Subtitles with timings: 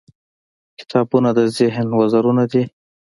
[0.79, 2.63] •کتابونه د ذهن وزرونه دي.